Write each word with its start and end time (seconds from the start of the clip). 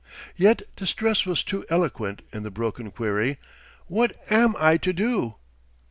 Yet 0.35 0.63
distress 0.75 1.27
was 1.27 1.43
too 1.43 1.63
eloquent 1.69 2.23
in 2.33 2.41
the 2.41 2.49
broken 2.49 2.89
query: 2.89 3.37
"What 3.85 4.15
am 4.31 4.55
I 4.59 4.77
to 4.77 4.91
do?" 4.91 5.35